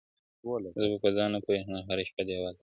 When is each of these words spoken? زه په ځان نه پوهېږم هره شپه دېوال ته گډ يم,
زه 0.91 0.97
په 1.03 1.09
ځان 1.15 1.29
نه 1.35 1.39
پوهېږم 1.45 1.77
هره 1.87 2.03
شپه 2.09 2.23
دېوال 2.27 2.53
ته 2.53 2.53
گډ 2.53 2.53
يم, 2.55 2.59